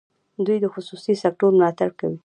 دوی 0.45 0.57
د 0.61 0.65
خصوصي 0.73 1.13
سکټور 1.23 1.51
ملاتړ 1.57 1.89
کوي. 1.99 2.17